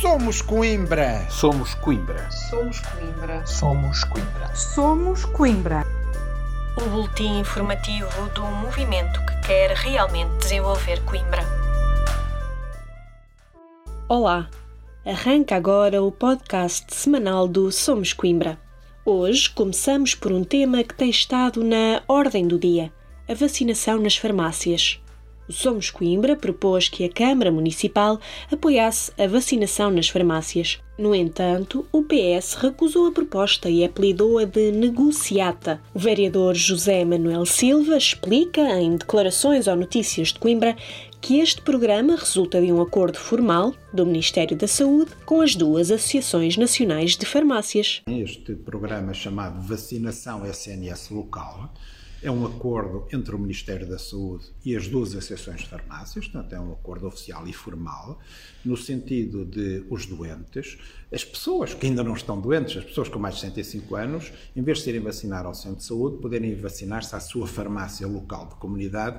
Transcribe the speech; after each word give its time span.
Somos 0.00 0.40
Coimbra. 0.40 1.26
Somos 1.28 1.74
Coimbra. 1.74 2.30
Somos 2.30 2.80
Coimbra. 2.80 3.46
Somos 3.46 4.04
Coimbra. 4.04 4.56
Somos 4.56 5.24
Coimbra. 5.26 5.86
O 6.80 6.88
boletim 6.88 7.40
informativo 7.40 8.08
do 8.34 8.40
movimento 8.46 9.20
que 9.26 9.46
quer 9.46 9.72
realmente 9.72 10.38
desenvolver 10.38 11.04
Coimbra. 11.04 11.42
Olá. 14.08 14.48
Arranca 15.04 15.56
agora 15.56 16.02
o 16.02 16.10
podcast 16.10 16.86
semanal 16.94 17.46
do 17.46 17.70
Somos 17.70 18.14
Coimbra. 18.14 18.58
Hoje 19.04 19.50
começamos 19.50 20.14
por 20.14 20.32
um 20.32 20.42
tema 20.42 20.82
que 20.82 20.94
tem 20.94 21.10
estado 21.10 21.62
na 21.62 22.02
ordem 22.08 22.48
do 22.48 22.58
dia: 22.58 22.90
a 23.28 23.34
vacinação 23.34 23.98
nas 23.98 24.16
farmácias. 24.16 24.98
O 25.50 25.52
Somos 25.52 25.90
Coimbra 25.90 26.36
propôs 26.36 26.88
que 26.88 27.04
a 27.04 27.08
Câmara 27.08 27.50
Municipal 27.50 28.20
apoiasse 28.52 29.10
a 29.18 29.26
vacinação 29.26 29.90
nas 29.90 30.08
farmácias. 30.08 30.78
No 30.96 31.12
entanto, 31.12 31.84
o 31.90 32.04
PS 32.04 32.54
recusou 32.54 33.08
a 33.08 33.10
proposta 33.10 33.68
e 33.68 33.82
apelidou-a 33.84 34.44
de 34.44 34.70
negociata. 34.70 35.82
O 35.92 35.98
vereador 35.98 36.54
José 36.54 37.04
Manuel 37.04 37.44
Silva 37.44 37.96
explica, 37.96 38.60
em 38.80 38.94
declarações 38.94 39.66
ao 39.66 39.74
Notícias 39.74 40.28
de 40.28 40.38
Coimbra, 40.38 40.76
que 41.20 41.40
este 41.40 41.62
programa 41.62 42.14
resulta 42.14 42.60
de 42.60 42.72
um 42.72 42.80
acordo 42.80 43.18
formal 43.18 43.74
do 43.92 44.06
Ministério 44.06 44.56
da 44.56 44.68
Saúde 44.68 45.10
com 45.26 45.40
as 45.40 45.56
duas 45.56 45.90
Associações 45.90 46.56
Nacionais 46.56 47.16
de 47.16 47.26
Farmácias. 47.26 48.02
Este 48.06 48.54
programa 48.54 49.12
chamado 49.12 49.60
Vacinação 49.60 50.46
SNS 50.46 51.10
Local 51.10 51.72
é 52.22 52.30
um 52.30 52.44
acordo 52.44 53.06
entre 53.12 53.34
o 53.34 53.38
Ministério 53.38 53.88
da 53.88 53.98
Saúde 53.98 54.44
e 54.64 54.76
as 54.76 54.86
duas 54.86 55.14
associações 55.14 55.60
de 55.60 55.68
farmácias, 55.68 56.28
portanto, 56.28 56.52
é 56.52 56.60
um 56.60 56.72
acordo 56.72 57.06
oficial 57.06 57.46
e 57.48 57.52
formal, 57.52 58.18
no 58.64 58.76
sentido 58.76 59.44
de 59.44 59.84
os 59.88 60.04
doentes, 60.04 60.78
as 61.10 61.24
pessoas 61.24 61.72
que 61.72 61.86
ainda 61.86 62.04
não 62.04 62.14
estão 62.14 62.38
doentes, 62.38 62.76
as 62.76 62.84
pessoas 62.84 63.08
com 63.08 63.18
mais 63.18 63.36
de 63.36 63.40
65 63.40 63.96
anos, 63.96 64.32
em 64.54 64.62
vez 64.62 64.78
de 64.78 64.84
serem 64.84 65.00
vacinar 65.00 65.46
ao 65.46 65.54
centro 65.54 65.78
de 65.78 65.84
saúde, 65.84 66.18
poderem 66.18 66.54
vacinar-se 66.54 67.14
à 67.16 67.20
sua 67.20 67.46
farmácia 67.46 68.06
local 68.06 68.48
de 68.48 68.54
comunidade, 68.56 69.18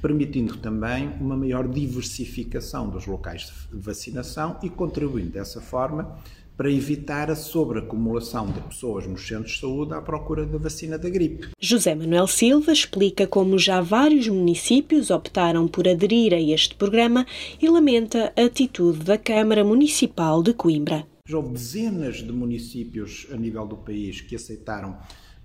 permitindo 0.00 0.56
também 0.58 1.08
uma 1.20 1.36
maior 1.36 1.66
diversificação 1.66 2.88
dos 2.88 3.06
locais 3.06 3.52
de 3.72 3.78
vacinação 3.78 4.58
e 4.62 4.70
contribuindo 4.70 5.30
dessa 5.30 5.60
forma 5.60 6.16
para 6.56 6.70
evitar 6.70 7.30
a 7.30 7.36
sobreacumulação 7.36 8.50
de 8.50 8.60
pessoas 8.60 9.06
nos 9.06 9.26
centros 9.26 9.52
de 9.52 9.60
saúde 9.60 9.94
à 9.94 10.00
procura 10.00 10.46
da 10.46 10.58
vacina 10.58 10.98
da 10.98 11.10
gripe. 11.10 11.48
José 11.60 11.94
Manuel 11.94 12.26
Silva 12.26 12.72
explica 12.72 13.26
como 13.26 13.58
já 13.58 13.80
vários 13.80 14.26
municípios 14.28 15.10
optaram 15.10 15.68
por 15.68 15.86
aderir 15.86 16.32
a 16.32 16.40
este 16.40 16.74
programa 16.74 17.26
e 17.60 17.68
lamenta 17.68 18.32
a 18.36 18.44
atitude 18.44 19.04
da 19.04 19.18
Câmara 19.18 19.64
Municipal 19.64 20.42
de 20.42 20.54
Coimbra. 20.54 21.06
Já 21.28 21.36
houve 21.38 21.54
dezenas 21.54 22.18
de 22.18 22.32
municípios 22.32 23.26
a 23.32 23.36
nível 23.36 23.66
do 23.66 23.76
país 23.76 24.20
que 24.20 24.36
aceitaram 24.36 24.96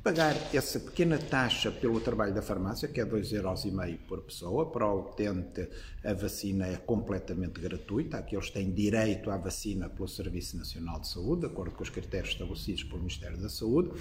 pagar 0.03 0.35
essa 0.51 0.79
pequena 0.79 1.17
taxa 1.19 1.71
pelo 1.71 1.99
trabalho 1.99 2.33
da 2.33 2.41
farmácia, 2.41 2.87
que 2.87 2.99
é 2.99 3.05
2,5€ 3.05 3.99
por 4.07 4.21
pessoa. 4.21 4.65
Para 4.71 4.87
o 4.87 5.01
utente, 5.01 5.67
a 6.03 6.13
vacina 6.13 6.65
é 6.65 6.75
completamente 6.77 7.61
gratuita. 7.61 8.17
Aqueles 8.17 8.49
têm 8.49 8.71
direito 8.71 9.29
à 9.29 9.37
vacina 9.37 9.89
pelo 9.89 10.07
Serviço 10.07 10.57
Nacional 10.57 10.99
de 10.99 11.07
Saúde, 11.07 11.41
de 11.41 11.47
acordo 11.47 11.75
com 11.75 11.83
os 11.83 11.89
critérios 11.89 12.31
estabelecidos 12.31 12.83
pelo 12.83 12.99
Ministério 12.99 13.37
da 13.37 13.49
Saúde. 13.49 13.91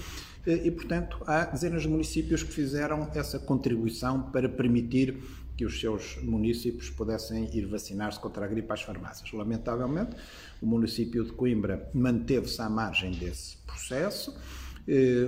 E, 0.47 0.71
portanto, 0.71 1.23
há 1.27 1.45
dezenas 1.45 1.83
de 1.83 1.89
municípios 1.89 2.43
que 2.43 2.53
fizeram 2.53 3.11
essa 3.15 3.39
contribuição 3.39 4.31
para 4.31 4.49
permitir 4.49 5.23
que 5.55 5.67
os 5.67 5.79
seus 5.79 6.17
municípios 6.23 6.89
pudessem 6.89 7.55
ir 7.55 7.67
vacinar-se 7.67 8.19
contra 8.19 8.47
a 8.47 8.49
gripe 8.49 8.73
às 8.73 8.81
farmácias. 8.81 9.31
Lamentavelmente, 9.31 10.17
o 10.63 10.67
município 10.67 11.23
de 11.23 11.33
Coimbra 11.33 11.91
manteve-se 11.93 12.63
à 12.63 12.71
margem 12.71 13.11
desse 13.11 13.59
processo 13.67 14.35
eh, 14.35 14.70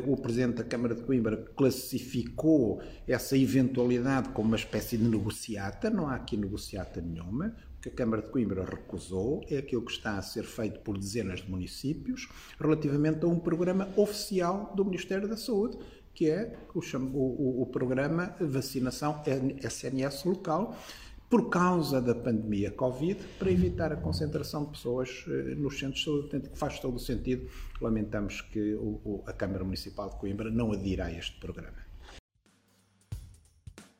o 0.06 0.16
Presidente 0.16 0.56
da 0.56 0.64
Câmara 0.64 0.94
de 0.94 1.02
Coimbra 1.02 1.36
classificou 1.56 2.82
essa 3.06 3.36
eventualidade 3.36 4.30
como 4.30 4.48
uma 4.48 4.56
espécie 4.56 4.96
de 4.96 5.04
negociata, 5.04 5.88
não 5.88 6.08
há 6.08 6.16
aqui 6.16 6.36
negociata 6.36 7.00
nenhuma. 7.00 7.54
O 7.78 7.82
que 7.82 7.88
a 7.88 7.92
Câmara 7.92 8.22
de 8.22 8.30
Coimbra 8.30 8.64
recusou 8.64 9.40
é 9.48 9.58
aquilo 9.58 9.82
que 9.82 9.92
está 9.92 10.16
a 10.16 10.22
ser 10.22 10.44
feito 10.44 10.80
por 10.80 10.98
dezenas 10.98 11.40
de 11.40 11.50
municípios 11.50 12.28
relativamente 12.60 13.24
a 13.24 13.28
um 13.28 13.38
programa 13.38 13.88
oficial 13.96 14.72
do 14.76 14.84
Ministério 14.84 15.28
da 15.28 15.36
Saúde, 15.36 15.78
que 16.14 16.28
é 16.28 16.56
o, 16.74 16.80
o, 16.80 17.62
o 17.62 17.66
programa 17.66 18.36
Vacinação 18.40 19.22
SNS 19.62 20.24
Local, 20.24 20.76
por 21.32 21.48
causa 21.48 21.98
da 21.98 22.14
pandemia 22.14 22.70
Covid, 22.72 23.18
para 23.38 23.50
evitar 23.50 23.90
a 23.90 23.96
concentração 23.96 24.64
de 24.64 24.72
pessoas 24.72 25.24
eh, 25.26 25.54
nos 25.54 25.78
centros 25.78 26.00
de 26.00 26.04
saúde. 26.04 26.28
Que 26.28 26.58
faz 26.58 26.78
todo 26.78 26.96
o 26.96 26.98
sentido. 26.98 27.48
Lamentamos 27.80 28.42
que 28.42 28.78
a 29.24 29.32
Câmara 29.32 29.64
Municipal 29.64 30.10
de 30.10 30.16
Coimbra 30.16 30.50
não 30.50 30.72
adira 30.72 31.06
a 31.06 31.10
este 31.10 31.40
programa. 31.40 31.78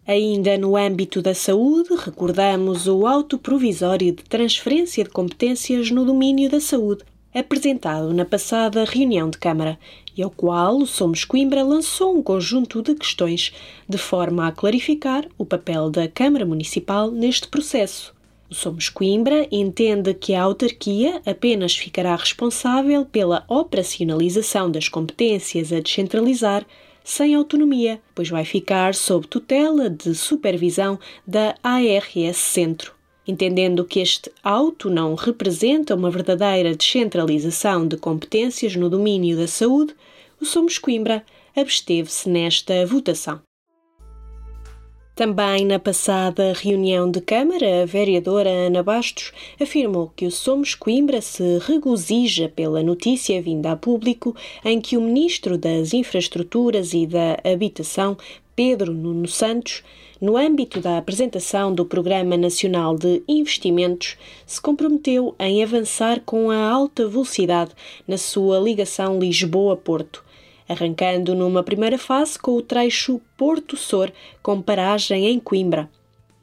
Ainda 0.07 0.59
no 0.59 0.77
âmbito 0.77 1.23
da 1.23 1.35
saúde, 1.35 1.95
recordamos 2.05 2.87
o 2.87 3.07
auto 3.07 3.39
provisório 3.39 4.13
de 4.15 4.25
transferência 4.25 5.03
de 5.03 5.09
competências 5.09 5.91
no 5.91 6.05
domínio 6.05 6.51
da 6.51 6.61
saúde, 6.61 7.03
apresentado 7.33 8.13
na 8.13 8.27
passada 8.27 8.85
reunião 8.85 9.31
de 9.31 9.39
Câmara 9.39 9.79
e 10.17 10.23
ao 10.23 10.31
qual 10.31 10.79
o 10.79 10.87
Somos 10.87 11.25
Coimbra 11.25 11.63
lançou 11.63 12.17
um 12.17 12.23
conjunto 12.23 12.83
de 12.83 12.95
questões 12.95 13.53
de 13.89 13.99
forma 13.99 14.47
a 14.47 14.53
clarificar 14.53 15.27
o 15.37 15.45
papel 15.45 15.91
da 15.91 16.09
Câmara 16.09 16.47
Municipal 16.47 17.11
neste 17.11 17.49
processo. 17.49 18.15
O 18.51 18.55
Somos 18.55 18.89
Coimbra 18.89 19.49
entende 19.51 20.13
que 20.13 20.35
a 20.35 20.43
autarquia 20.43 21.23
apenas 21.25 21.77
ficará 21.77 22.15
responsável 22.15 23.05
pela 23.07 23.45
operacionalização 23.49 24.71
das 24.71 24.89
competências 24.89 25.73
a 25.73 25.81
descentralizar 25.81 26.67
sem 27.05 27.35
autonomia, 27.35 28.01
pois 28.15 28.29
vai 28.29 28.45
ficar 28.45 28.95
sob 28.95 29.27
tutela 29.27 29.91
de 29.91 30.15
supervisão 30.15 30.99
da 31.27 31.55
ARS 31.63 32.37
Centro. 32.37 33.02
Entendendo 33.27 33.85
que 33.85 34.01
este 34.01 34.31
auto 34.43 34.91
não 34.91 35.15
representa 35.15 35.95
uma 35.95 36.11
verdadeira 36.11 36.75
descentralização 36.75 37.87
de 37.87 37.97
competências 37.97 38.75
no 38.75 38.91
domínio 38.91 39.37
da 39.37 39.47
saúde, 39.47 39.95
o 40.41 40.45
Somos 40.45 40.77
Coimbra 40.79 41.25
absteve-se 41.55 42.29
nesta 42.29 42.85
votação. 42.85 43.41
Também 45.15 45.67
na 45.67 45.79
passada 45.79 46.55
reunião 46.55 47.11
de 47.11 47.21
Câmara, 47.21 47.83
a 47.83 47.87
vereadora 47.87 48.49
Ana 48.49 48.83
Bastos 48.83 49.31
afirmou 49.61 50.11
que 50.17 50.25
o 50.25 50.31
Somos 50.31 50.75
Coimbra 50.75 51.21
se 51.21 51.59
regozija 51.59 52.49
pela 52.49 52.83
notícia 52.83 53.41
vinda 53.43 53.73
a 53.73 53.77
público 53.77 54.35
em 54.65 54.81
que 54.81 54.97
o 54.97 55.03
Ministro 55.03 55.59
das 55.59 55.93
Infraestruturas 55.93 56.95
e 56.95 57.07
da 57.07 57.37
Habitação, 57.45 58.17
Pedro 58.57 58.93
Nuno 58.93 59.29
Santos, 59.29 59.85
no 60.23 60.37
âmbito 60.37 60.81
da 60.81 60.99
apresentação 60.99 61.75
do 61.75 61.85
Programa 61.85 62.37
Nacional 62.37 62.97
de 62.97 63.25
Investimentos, 63.27 64.17
se 64.47 64.63
comprometeu 64.63 65.35
em 65.37 65.65
avançar 65.65 66.21
com 66.25 66.49
a 66.49 66.71
alta 66.71 67.09
velocidade 67.09 67.73
na 68.07 68.17
sua 68.17 68.61
ligação 68.61 69.19
Lisboa-Porto, 69.19 70.25
arrancando 70.69 71.35
numa 71.35 71.65
primeira 71.65 71.99
fase 71.99 72.39
com 72.39 72.53
o 72.53 72.63
trecho 72.63 73.21
Porto-Sor, 73.37 74.13
com 74.41 74.63
paragem 74.63 75.27
em 75.27 75.41
Coimbra. 75.41 75.91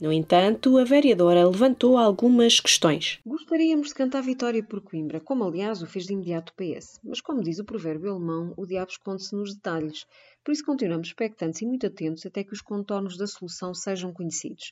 No 0.01 0.13
entanto, 0.13 0.77
a 0.77 0.85
vereadora 0.85 1.45
levantou 1.45 1.97
algumas 1.97 2.61
questões. 2.61 3.19
Gostaríamos 3.25 3.89
de 3.89 3.95
cantar 3.95 4.23
vitória 4.23 4.63
por 4.63 4.79
Coimbra, 4.79 5.19
como 5.19 5.43
aliás 5.43 5.81
o 5.81 5.87
fez 5.87 6.05
de 6.05 6.13
imediato 6.13 6.53
o 6.53 6.55
PS. 6.55 7.01
Mas 7.03 7.19
como 7.19 7.43
diz 7.43 7.59
o 7.59 7.65
provérbio 7.65 8.11
alemão, 8.11 8.53
o 8.55 8.65
diabo 8.65 8.91
esconde-se 8.91 9.35
nos 9.35 9.53
detalhes. 9.53 10.05
Por 10.41 10.53
isso 10.53 10.63
continuamos 10.63 11.09
expectantes 11.09 11.61
e 11.61 11.65
muito 11.65 11.85
atentos 11.85 12.25
até 12.25 12.45
que 12.45 12.53
os 12.53 12.61
contornos 12.61 13.17
da 13.17 13.27
solução 13.27 13.73
sejam 13.73 14.13
conhecidos. 14.13 14.71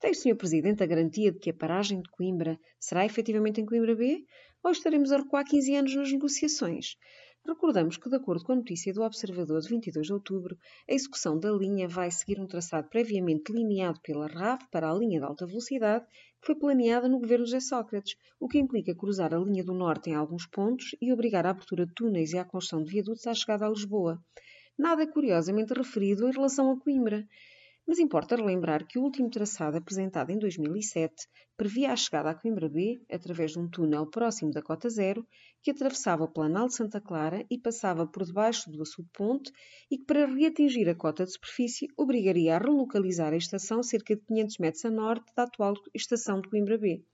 Tem 0.00 0.10
o 0.10 0.14
Sr. 0.14 0.34
Presidente 0.34 0.82
a 0.82 0.86
garantia 0.86 1.30
de 1.30 1.38
que 1.38 1.50
a 1.50 1.54
paragem 1.54 2.02
de 2.02 2.10
Coimbra 2.10 2.58
será 2.80 3.06
efetivamente 3.06 3.60
em 3.60 3.64
Coimbra 3.64 3.94
B? 3.94 4.24
Ou 4.64 4.72
estaremos 4.72 5.12
a 5.12 5.18
recuar 5.18 5.44
15 5.44 5.76
anos 5.76 5.94
nas 5.94 6.10
negociações? 6.10 6.96
Recordamos 7.46 7.98
que, 7.98 8.08
de 8.08 8.16
acordo 8.16 8.42
com 8.42 8.52
a 8.52 8.56
notícia 8.56 8.90
do 8.94 9.02
Observador 9.02 9.60
de 9.60 9.68
22 9.68 10.06
de 10.06 10.12
outubro, 10.14 10.56
a 10.88 10.94
execução 10.94 11.38
da 11.38 11.52
linha 11.52 11.86
vai 11.86 12.10
seguir 12.10 12.40
um 12.40 12.46
traçado 12.46 12.88
previamente 12.88 13.52
delineado 13.52 14.00
pela 14.00 14.26
RAV 14.26 14.60
para 14.70 14.90
a 14.90 14.94
linha 14.94 15.20
de 15.20 15.26
alta 15.26 15.44
velocidade, 15.46 16.06
que 16.40 16.46
foi 16.46 16.54
planeada 16.54 17.06
no 17.06 17.20
governo 17.20 17.44
José 17.44 17.60
Sócrates, 17.60 18.16
o 18.40 18.48
que 18.48 18.58
implica 18.58 18.94
cruzar 18.94 19.34
a 19.34 19.38
linha 19.38 19.62
do 19.62 19.74
norte 19.74 20.08
em 20.08 20.14
alguns 20.14 20.46
pontos 20.46 20.96
e 21.02 21.12
obrigar 21.12 21.44
a 21.44 21.50
abertura 21.50 21.84
de 21.84 21.92
túneis 21.92 22.32
e 22.32 22.38
a 22.38 22.46
construção 22.46 22.82
de 22.82 22.90
viadutos 22.90 23.26
à 23.26 23.34
chegada 23.34 23.66
a 23.66 23.68
Lisboa. 23.68 24.18
Nada 24.78 25.06
curiosamente 25.06 25.74
referido 25.74 26.26
em 26.26 26.32
relação 26.32 26.70
a 26.70 26.80
Coimbra. 26.80 27.28
Mas 27.86 27.98
importa 27.98 28.36
relembrar 28.36 28.86
que 28.86 28.98
o 28.98 29.02
último 29.02 29.28
traçado 29.28 29.76
apresentado 29.76 30.30
em 30.30 30.38
2007 30.38 31.14
previa 31.54 31.92
a 31.92 31.96
chegada 31.96 32.30
à 32.30 32.34
Coimbra 32.34 32.66
B 32.66 32.98
através 33.10 33.52
de 33.52 33.58
um 33.58 33.68
túnel 33.68 34.08
próximo 34.08 34.50
da 34.50 34.62
cota 34.62 34.88
zero 34.88 35.26
que 35.62 35.70
atravessava 35.70 36.24
o 36.24 36.32
Planalto 36.32 36.70
de 36.70 36.76
Santa 36.76 36.98
Clara 36.98 37.44
e 37.50 37.58
passava 37.58 38.06
por 38.06 38.24
debaixo 38.24 38.70
do 38.70 38.80
açude 38.80 39.10
ponte 39.12 39.52
e 39.90 39.98
que 39.98 40.04
para 40.06 40.24
reatingir 40.24 40.88
a 40.88 40.94
cota 40.94 41.24
de 41.24 41.32
superfície 41.32 41.86
obrigaria 41.94 42.56
a 42.56 42.58
relocalizar 42.58 43.34
a 43.34 43.36
estação 43.36 43.82
cerca 43.82 44.16
de 44.16 44.22
500 44.22 44.58
metros 44.58 44.84
a 44.86 44.90
norte 44.90 45.30
da 45.36 45.42
atual 45.42 45.74
estação 45.94 46.40
de 46.40 46.48
Coimbra 46.48 46.78
B. 46.78 47.04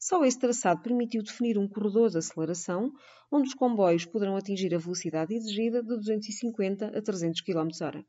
Só 0.00 0.24
esse 0.24 0.38
traçado 0.38 0.80
permitiu 0.80 1.22
definir 1.22 1.58
um 1.58 1.68
corredor 1.68 2.08
de 2.08 2.16
aceleração 2.16 2.92
onde 3.30 3.48
os 3.48 3.54
comboios 3.54 4.06
poderão 4.06 4.36
atingir 4.36 4.74
a 4.74 4.78
velocidade 4.78 5.34
exigida 5.34 5.82
de 5.82 5.88
250 5.88 6.96
a 6.96 7.02
300 7.02 7.42
km/h. 7.42 8.04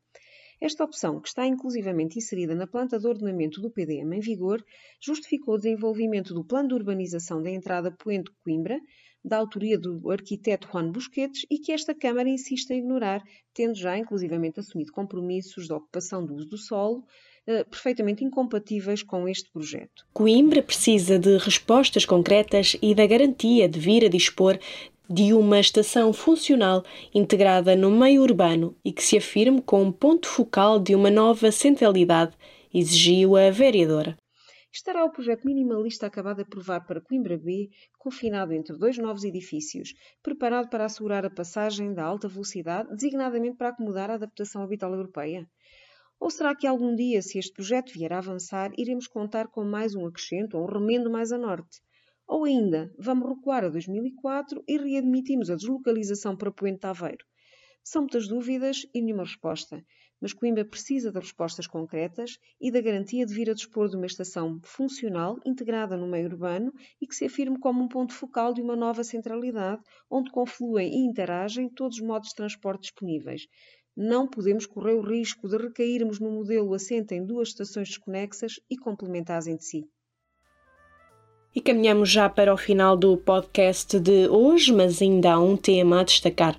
Esta 0.60 0.84
opção, 0.84 1.20
que 1.20 1.28
está 1.28 1.46
inclusivamente 1.46 2.18
inserida 2.18 2.54
na 2.54 2.66
planta 2.66 2.98
de 2.98 3.06
ordenamento 3.06 3.62
do 3.62 3.70
PDM 3.70 4.12
em 4.14 4.20
vigor, 4.20 4.62
justificou 5.00 5.54
o 5.54 5.58
desenvolvimento 5.58 6.34
do 6.34 6.44
plano 6.44 6.68
de 6.68 6.74
urbanização 6.74 7.42
da 7.42 7.50
entrada 7.50 7.90
Poente-Coimbra, 7.90 8.78
da 9.24 9.38
autoria 9.38 9.78
do 9.78 10.10
arquiteto 10.10 10.68
Juan 10.70 10.90
Busquets 10.90 11.46
e 11.50 11.58
que 11.58 11.72
esta 11.72 11.94
Câmara 11.94 12.28
insiste 12.28 12.70
em 12.70 12.78
ignorar, 12.78 13.22
tendo 13.54 13.74
já 13.74 13.96
inclusivamente 13.96 14.60
assumido 14.60 14.92
compromissos 14.92 15.66
de 15.66 15.72
ocupação 15.72 16.24
do 16.24 16.34
uso 16.34 16.48
do 16.48 16.58
solo, 16.58 17.04
eh, 17.46 17.64
perfeitamente 17.64 18.24
incompatíveis 18.24 19.02
com 19.02 19.26
este 19.28 19.50
projeto. 19.50 20.06
Coimbra 20.12 20.62
precisa 20.62 21.18
de 21.18 21.36
respostas 21.38 22.04
concretas 22.04 22.76
e 22.82 22.94
da 22.94 23.06
garantia 23.06 23.68
de 23.68 23.80
vir 23.80 24.04
a 24.04 24.08
dispor 24.08 24.58
de 25.12 25.34
uma 25.34 25.58
estação 25.58 26.12
funcional 26.12 26.84
integrada 27.12 27.74
no 27.74 27.90
meio 27.90 28.22
urbano 28.22 28.76
e 28.84 28.92
que 28.92 29.02
se 29.02 29.18
afirme 29.18 29.60
como 29.60 29.92
ponto 29.92 30.28
focal 30.28 30.78
de 30.78 30.94
uma 30.94 31.10
nova 31.10 31.50
centralidade, 31.50 32.36
exigiu 32.72 33.34
a 33.34 33.50
vereadora. 33.50 34.16
Estará 34.72 35.04
o 35.04 35.10
projeto 35.10 35.44
minimalista 35.44 36.06
acabado 36.06 36.36
de 36.36 36.42
aprovar 36.42 36.86
para 36.86 37.00
Coimbra 37.00 37.36
B, 37.36 37.70
confinado 37.98 38.52
entre 38.52 38.78
dois 38.78 38.96
novos 38.98 39.24
edifícios, 39.24 39.94
preparado 40.22 40.70
para 40.70 40.84
assegurar 40.84 41.26
a 41.26 41.30
passagem 41.30 41.92
da 41.92 42.04
alta 42.04 42.28
velocidade, 42.28 42.88
designadamente 42.94 43.56
para 43.56 43.70
acomodar 43.70 44.12
a 44.12 44.14
adaptação 44.14 44.62
habital 44.62 44.94
europeia? 44.94 45.44
Ou 46.20 46.30
será 46.30 46.54
que 46.54 46.68
algum 46.68 46.94
dia, 46.94 47.20
se 47.20 47.36
este 47.36 47.52
projeto 47.52 47.92
vier 47.92 48.12
a 48.12 48.18
avançar, 48.18 48.70
iremos 48.78 49.08
contar 49.08 49.48
com 49.48 49.64
mais 49.64 49.96
um 49.96 50.06
acrescento 50.06 50.56
ou 50.56 50.62
um 50.62 50.72
remendo 50.72 51.10
mais 51.10 51.32
a 51.32 51.38
norte? 51.38 51.80
Ou 52.32 52.44
ainda, 52.44 52.94
vamos 52.96 53.28
recuar 53.28 53.64
a 53.64 53.68
2004 53.68 54.62
e 54.68 54.78
readmitimos 54.78 55.50
a 55.50 55.56
deslocalização 55.56 56.36
para 56.36 56.52
Poente 56.52 56.86
Aveiro? 56.86 57.26
São 57.82 58.02
muitas 58.02 58.28
dúvidas 58.28 58.86
e 58.94 59.02
nenhuma 59.02 59.24
resposta, 59.24 59.84
mas 60.20 60.32
Coimbra 60.32 60.64
precisa 60.64 61.10
de 61.10 61.18
respostas 61.18 61.66
concretas 61.66 62.38
e 62.60 62.70
da 62.70 62.80
garantia 62.80 63.26
de 63.26 63.34
vir 63.34 63.50
a 63.50 63.52
dispor 63.52 63.88
de 63.88 63.96
uma 63.96 64.06
estação 64.06 64.60
funcional, 64.62 65.40
integrada 65.44 65.96
no 65.96 66.06
meio 66.06 66.28
urbano 66.28 66.72
e 67.00 67.06
que 67.08 67.16
se 67.16 67.24
afirme 67.24 67.58
como 67.58 67.82
um 67.82 67.88
ponto 67.88 68.14
focal 68.14 68.54
de 68.54 68.62
uma 68.62 68.76
nova 68.76 69.02
centralidade, 69.02 69.82
onde 70.08 70.30
confluem 70.30 70.88
e 70.88 71.04
interagem 71.04 71.68
todos 71.68 71.96
os 71.96 72.06
modos 72.06 72.28
de 72.28 72.36
transporte 72.36 72.82
disponíveis, 72.82 73.48
não 73.96 74.28
podemos 74.28 74.66
correr 74.66 74.94
o 74.94 75.02
risco 75.02 75.48
de 75.48 75.56
recairmos 75.56 76.20
no 76.20 76.30
modelo 76.30 76.72
assente 76.74 77.12
em 77.12 77.26
duas 77.26 77.48
estações 77.48 77.88
desconexas 77.88 78.60
e 78.70 78.76
complementares 78.76 79.48
entre 79.48 79.64
si. 79.64 79.84
E 81.52 81.60
caminhamos 81.60 82.08
já 82.08 82.28
para 82.28 82.54
o 82.54 82.56
final 82.56 82.96
do 82.96 83.16
podcast 83.16 83.98
de 83.98 84.28
hoje, 84.28 84.72
mas 84.72 85.02
ainda 85.02 85.32
há 85.32 85.40
um 85.40 85.56
tema 85.56 85.98
a 85.98 86.04
destacar. 86.04 86.56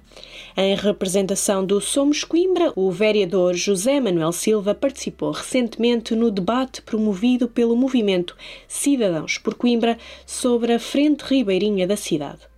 Em 0.57 0.75
representação 0.75 1.65
do 1.65 1.79
Somos 1.79 2.25
Coimbra, 2.25 2.73
o 2.75 2.91
vereador 2.91 3.53
José 3.55 4.01
Manuel 4.01 4.33
Silva 4.33 4.75
participou 4.75 5.31
recentemente 5.31 6.13
no 6.13 6.29
debate 6.29 6.81
promovido 6.81 7.47
pelo 7.47 7.73
movimento 7.73 8.35
Cidadãos 8.67 9.38
por 9.38 9.55
Coimbra 9.55 9.97
sobre 10.25 10.73
a 10.73 10.79
frente 10.79 11.21
ribeirinha 11.21 11.88
da 11.88 11.95
cidade. 11.95 12.50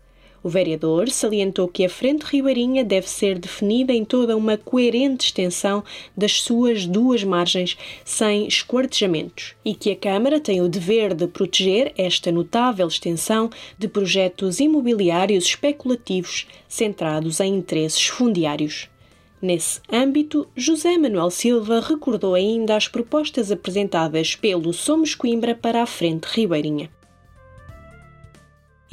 O 0.44 0.50
vereador 0.50 1.10
salientou 1.10 1.70
que 1.70 1.86
a 1.86 1.90
Frente 1.90 2.24
Ribeirinha 2.24 2.84
deve 2.84 3.10
ser 3.10 3.40
definida 3.40 3.94
em 3.94 4.04
toda 4.04 4.36
uma 4.36 4.58
coerente 4.58 5.28
extensão 5.28 5.82
das 6.18 6.42
suas 6.42 6.86
duas 6.86 7.24
margens, 7.24 7.78
sem 8.04 8.46
esquartejamentos, 8.46 9.56
e 9.64 9.74
que 9.74 9.90
a 9.90 9.96
Câmara 9.96 10.42
tem 10.42 10.60
o 10.60 10.68
dever 10.68 11.14
de 11.14 11.28
proteger 11.28 11.94
esta 11.98 12.30
notável 12.30 12.86
extensão 12.86 13.50
de 13.80 13.88
projetos 13.88 14.60
imobiliários 14.60 15.46
especulativos 15.46 16.46
centrados 16.68 17.40
em 17.40 17.56
interesses 17.56 18.06
fundiários. 18.08 18.90
Nesse 19.42 19.80
âmbito, 19.90 20.46
José 20.58 20.98
Manuel 20.98 21.30
Silva 21.30 21.80
recordou 21.80 22.36
ainda 22.36 22.76
as 22.76 22.90
propostas 22.90 23.50
apresentadas 23.50 24.36
pelo 24.36 24.74
Somos 24.74 25.16
Coimbra 25.16 25.56
para 25.56 25.82
a 25.82 25.86
Frente 25.86 26.26
Ribeirinha. 26.26 26.90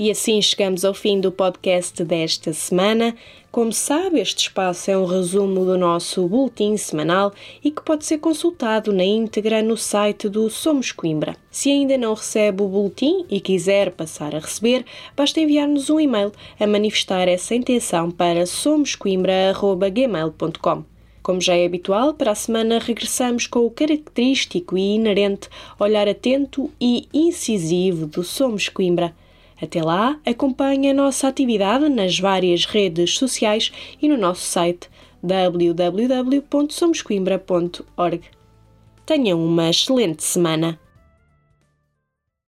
E 0.02 0.10
assim 0.10 0.40
chegamos 0.40 0.82
ao 0.82 0.94
fim 0.94 1.20
do 1.20 1.30
podcast 1.30 2.02
desta 2.02 2.54
semana. 2.54 3.14
Como 3.52 3.70
sabe, 3.70 4.18
este 4.18 4.44
espaço 4.44 4.90
é 4.90 4.96
um 4.96 5.04
resumo 5.04 5.62
do 5.62 5.76
nosso 5.76 6.26
boletim 6.26 6.74
semanal 6.78 7.34
e 7.62 7.70
que 7.70 7.82
pode 7.82 8.06
ser 8.06 8.16
consultado 8.16 8.94
na 8.94 9.04
íntegra 9.04 9.60
no 9.60 9.76
site 9.76 10.26
do 10.26 10.48
Somos 10.48 10.90
Coimbra. 10.90 11.36
Se 11.50 11.70
ainda 11.70 11.98
não 11.98 12.14
recebe 12.14 12.62
o 12.62 12.68
boletim 12.68 13.26
e 13.28 13.42
quiser 13.42 13.90
passar 13.90 14.34
a 14.34 14.38
receber, 14.38 14.86
basta 15.14 15.38
enviar-nos 15.38 15.90
um 15.90 16.00
e-mail 16.00 16.32
a 16.58 16.66
manifestar 16.66 17.28
essa 17.28 17.54
intenção 17.54 18.10
para 18.10 18.46
somoscoimbra.gmail.com. 18.46 20.84
Como 21.22 21.42
já 21.42 21.56
é 21.56 21.66
habitual, 21.66 22.14
para 22.14 22.30
a 22.30 22.34
semana 22.34 22.78
regressamos 22.78 23.46
com 23.46 23.66
o 23.66 23.70
característico 23.70 24.78
e 24.78 24.94
inerente 24.94 25.50
olhar 25.78 26.08
atento 26.08 26.70
e 26.80 27.06
incisivo 27.12 28.06
do 28.06 28.24
Somos 28.24 28.70
Coimbra. 28.70 29.14
Até 29.60 29.82
lá, 29.82 30.18
acompanhe 30.24 30.90
a 30.90 30.94
nossa 30.94 31.26
atividade 31.28 31.88
nas 31.88 32.18
várias 32.18 32.64
redes 32.64 33.18
sociais 33.18 33.70
e 34.00 34.08
no 34.08 34.16
nosso 34.16 34.42
site 34.42 34.88
www.somoscoimbra.org. 35.22 38.22
Tenham 39.04 39.44
uma 39.44 39.68
excelente 39.68 40.22
semana! 40.22 40.80